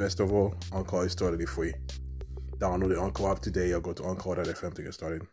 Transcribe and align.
Best 0.00 0.18
of 0.18 0.32
all, 0.32 0.54
Anchor 0.72 1.04
is 1.04 1.14
totally 1.14 1.44
free. 1.44 1.74
Download 2.56 2.88
the 2.88 2.98
Anchor 2.98 3.30
app 3.30 3.40
today 3.40 3.72
or 3.72 3.82
go 3.82 3.92
to 3.92 4.06
Anchor.fm 4.06 4.72
to 4.72 4.82
get 4.82 4.94
started. 4.94 5.26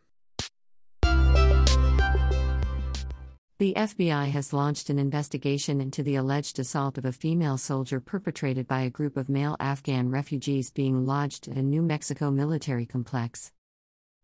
The 3.59 3.73
FBI 3.77 4.27
has 4.27 4.51
launched 4.51 4.89
an 4.89 4.99
investigation 4.99 5.79
into 5.79 6.03
the 6.03 6.15
alleged 6.15 6.59
assault 6.59 6.97
of 6.97 7.05
a 7.05 7.13
female 7.13 7.57
soldier 7.57 8.01
perpetrated 8.01 8.67
by 8.67 8.81
a 8.81 8.89
group 8.89 9.15
of 9.15 9.29
male 9.29 9.55
Afghan 9.61 10.11
refugees 10.11 10.69
being 10.69 11.05
lodged 11.05 11.47
at 11.47 11.55
a 11.55 11.63
New 11.63 11.81
Mexico 11.81 12.29
military 12.29 12.85
complex. 12.85 13.53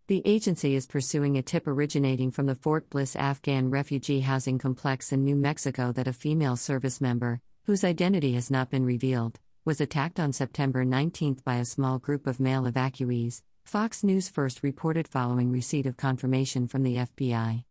The 0.08 0.22
agency 0.26 0.76
is 0.76 0.86
pursuing 0.86 1.38
a 1.38 1.42
tip 1.42 1.66
originating 1.68 2.32
from 2.32 2.48
the 2.48 2.56
Fort 2.56 2.90
Bliss 2.90 3.16
Afghan 3.16 3.70
refugee 3.70 4.20
housing 4.20 4.58
complex 4.58 5.14
in 5.14 5.24
New 5.24 5.38
Mexico 5.38 5.94
that 5.94 6.10
a 6.10 6.12
female 6.12 6.58
service 6.58 7.00
member, 7.00 7.40
whose 7.64 7.86
identity 7.86 8.34
has 8.34 8.52
not 8.52 8.70
been 8.70 8.84
revealed, 8.84 9.40
was 9.66 9.80
attacked 9.80 10.20
on 10.20 10.34
September 10.34 10.84
19 10.84 11.40
by 11.46 11.56
a 11.56 11.64
small 11.64 11.98
group 11.98 12.28
of 12.28 12.38
male 12.38 12.64
evacuees, 12.64 13.42
Fox 13.64 14.04
News 14.04 14.28
first 14.28 14.62
reported 14.62 15.08
following 15.08 15.52
receipt 15.52 15.86
of 15.86 15.96
confirmation 15.96 16.68
from 16.68 16.84
the 16.84 16.98
FBI. 16.98 17.64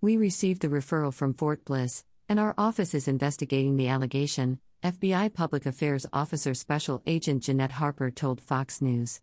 We 0.00 0.16
received 0.16 0.62
the 0.62 0.68
referral 0.68 1.12
from 1.12 1.34
Fort 1.34 1.62
Bliss, 1.66 2.04
and 2.26 2.40
our 2.40 2.54
office 2.56 2.94
is 2.94 3.06
investigating 3.06 3.76
the 3.76 3.88
allegation, 3.88 4.60
FBI 4.82 5.34
Public 5.34 5.66
Affairs 5.66 6.06
Officer 6.10 6.54
Special 6.54 7.02
Agent 7.06 7.42
Jeanette 7.42 7.72
Harper 7.72 8.10
told 8.10 8.40
Fox 8.40 8.80
News. 8.80 9.20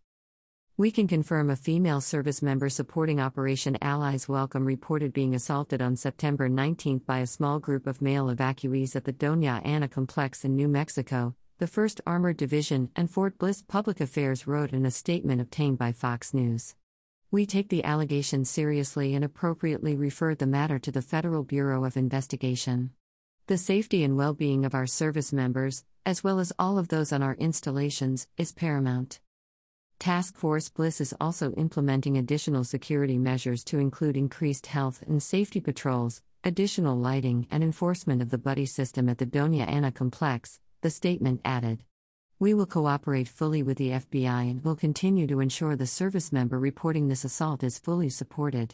We 0.78 0.92
can 0.92 1.08
confirm 1.08 1.50
a 1.50 1.56
female 1.56 2.02
service 2.02 2.44
member 2.44 2.70
supporting 2.70 3.20
Operation 3.20 3.76
Allies 3.82 4.30
Welcome 4.30 4.66
reported 4.66 5.14
being 5.14 5.34
assaulted 5.34 5.82
on 5.82 5.96
September 5.96 6.48
19 6.48 7.00
by 7.00 7.22
a 7.22 7.26
small 7.26 7.58
group 7.58 7.88
of 7.88 8.04
male 8.04 8.28
evacuees 8.28 8.96
at 8.96 9.06
the 9.06 9.14
Doña 9.14 9.66
Ana 9.66 9.88
complex 9.88 10.46
in 10.46 10.56
New 10.56 10.68
Mexico, 10.68 11.34
the 11.60 11.66
1st 11.66 12.02
Armored 12.06 12.38
Division 12.38 12.92
and 12.96 13.10
Fort 13.10 13.40
Bliss 13.40 13.64
Public 13.64 14.00
Affairs 14.00 14.46
wrote 14.46 14.74
in 14.74 14.86
a 14.86 14.92
statement 14.92 15.42
obtained 15.42 15.80
by 15.80 15.92
Fox 15.92 16.32
News. 16.32 16.76
We 17.32 17.48
take 17.48 17.70
the 17.70 17.84
allegations 17.84 18.48
seriously 18.48 19.16
and 19.16 19.26
appropriately 19.26 19.96
referred 19.96 20.38
the 20.38 20.46
matter 20.46 20.78
to 20.78 20.92
the 20.92 21.02
Federal 21.02 21.44
Bureau 21.44 21.84
of 21.84 21.98
Investigation. 21.98 22.92
The 23.48 23.58
safety 23.58 24.04
and 24.04 24.16
well 24.16 24.36
being 24.36 24.66
of 24.66 24.76
our 24.76 24.86
service 24.86 25.34
members, 25.34 25.84
as 26.06 26.24
well 26.24 26.40
as 26.40 26.54
all 26.60 26.78
of 26.78 26.90
those 26.90 27.12
on 27.12 27.24
our 27.24 27.34
installations, 27.36 28.28
is 28.38 28.52
paramount. 28.52 29.20
Task 29.98 30.38
Force 30.38 30.70
Bliss 30.70 31.02
is 31.02 31.16
also 31.20 31.54
implementing 31.54 32.20
additional 32.20 32.66
security 32.66 33.18
measures 33.18 33.64
to 33.64 33.80
include 33.80 34.16
increased 34.16 34.68
health 34.68 35.04
and 35.08 35.24
safety 35.24 35.60
patrols, 35.60 36.22
additional 36.44 36.96
lighting, 36.96 37.48
and 37.50 37.64
enforcement 37.64 38.22
of 38.22 38.30
the 38.30 38.38
buddy 38.38 38.68
system 38.68 39.10
at 39.10 39.18
the 39.18 39.26
Doña 39.26 39.68
Ana 39.68 39.92
complex, 39.92 40.60
the 40.88 40.92
statement 40.92 41.42
added. 41.44 41.84
We 42.40 42.54
will 42.54 42.66
cooperate 42.66 43.28
fully 43.28 43.62
with 43.62 43.78
the 43.78 43.90
FBI 43.90 44.50
and 44.50 44.64
will 44.64 44.78
continue 44.78 45.28
to 45.28 45.42
ensure 45.42 45.76
the 45.76 45.86
service 45.86 46.32
member 46.32 46.58
reporting 46.58 47.10
this 47.10 47.26
assault 47.26 47.62
is 47.62 47.78
fully 47.78 48.08
supported. 48.08 48.74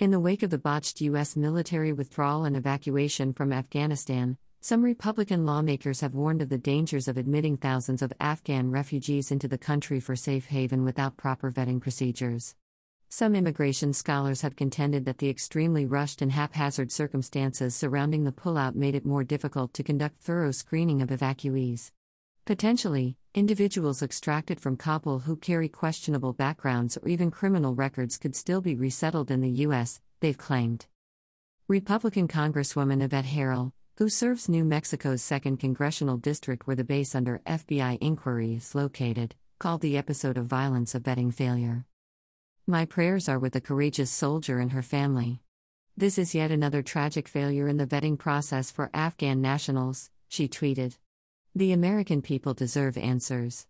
In 0.00 0.10
the 0.10 0.18
wake 0.18 0.42
of 0.42 0.50
the 0.50 0.58
botched 0.58 1.00
U.S. 1.02 1.36
military 1.36 1.92
withdrawal 1.92 2.44
and 2.44 2.56
evacuation 2.56 3.32
from 3.32 3.52
Afghanistan, 3.52 4.38
some 4.60 4.82
Republican 4.82 5.46
lawmakers 5.46 6.00
have 6.00 6.16
warned 6.16 6.42
of 6.42 6.48
the 6.48 6.58
dangers 6.58 7.06
of 7.06 7.16
admitting 7.16 7.56
thousands 7.56 8.02
of 8.02 8.12
Afghan 8.18 8.72
refugees 8.72 9.30
into 9.30 9.46
the 9.46 9.56
country 9.56 10.00
for 10.00 10.16
safe 10.16 10.46
haven 10.46 10.82
without 10.82 11.16
proper 11.16 11.52
vetting 11.52 11.80
procedures. 11.80 12.56
Some 13.12 13.34
immigration 13.34 13.92
scholars 13.92 14.42
have 14.42 14.54
contended 14.54 15.04
that 15.04 15.18
the 15.18 15.28
extremely 15.28 15.84
rushed 15.84 16.22
and 16.22 16.30
haphazard 16.30 16.92
circumstances 16.92 17.74
surrounding 17.74 18.22
the 18.22 18.30
pullout 18.30 18.76
made 18.76 18.94
it 18.94 19.04
more 19.04 19.24
difficult 19.24 19.74
to 19.74 19.82
conduct 19.82 20.20
thorough 20.20 20.52
screening 20.52 21.02
of 21.02 21.08
evacuees. 21.08 21.90
Potentially, 22.44 23.16
individuals 23.34 24.00
extracted 24.00 24.60
from 24.60 24.76
Kabul 24.76 25.18
who 25.18 25.34
carry 25.34 25.68
questionable 25.68 26.32
backgrounds 26.32 26.96
or 26.98 27.08
even 27.08 27.32
criminal 27.32 27.74
records 27.74 28.16
could 28.16 28.36
still 28.36 28.60
be 28.60 28.76
resettled 28.76 29.32
in 29.32 29.40
the 29.40 29.64
U.S., 29.66 30.00
they've 30.20 30.38
claimed. 30.38 30.86
Republican 31.66 32.28
Congresswoman 32.28 33.02
Yvette 33.02 33.24
Herrell, 33.24 33.72
who 33.96 34.08
serves 34.08 34.48
New 34.48 34.64
Mexico's 34.64 35.20
2nd 35.20 35.58
Congressional 35.58 36.16
District 36.16 36.64
where 36.64 36.76
the 36.76 36.84
base 36.84 37.16
under 37.16 37.42
FBI 37.44 37.98
inquiry 38.00 38.54
is 38.54 38.72
located, 38.76 39.34
called 39.58 39.80
the 39.80 39.98
episode 39.98 40.38
of 40.38 40.46
violence 40.46 40.94
a 40.94 41.00
vetting 41.00 41.34
failure. 41.34 41.86
My 42.66 42.84
prayers 42.84 43.28
are 43.28 43.38
with 43.38 43.54
the 43.54 43.60
courageous 43.60 44.10
soldier 44.10 44.58
and 44.58 44.72
her 44.72 44.82
family. 44.82 45.40
This 45.96 46.18
is 46.18 46.34
yet 46.34 46.50
another 46.50 46.82
tragic 46.82 47.26
failure 47.26 47.66
in 47.66 47.78
the 47.78 47.86
vetting 47.86 48.18
process 48.18 48.70
for 48.70 48.90
Afghan 48.94 49.40
nationals, 49.40 50.10
she 50.28 50.46
tweeted. 50.46 50.96
The 51.54 51.72
American 51.72 52.22
people 52.22 52.54
deserve 52.54 52.96
answers. 52.96 53.66